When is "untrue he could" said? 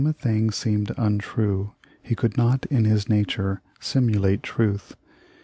0.97-2.35